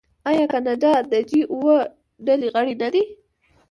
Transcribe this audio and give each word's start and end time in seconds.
آیا 0.29 0.45
کاناډا 0.51 0.93
د 1.11 1.13
جي 1.29 1.41
اوه 1.53 1.77
ډلې 2.25 2.47
غړی 2.53 2.73
نه 2.81 2.87
دی؟ 2.93 3.03